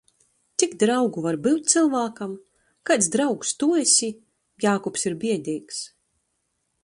[0.61, 2.31] Cik draugu var byut cylvākam?
[2.91, 4.09] Kaids draugs tu esi?
[4.67, 5.83] Jākubs ir biedeigs.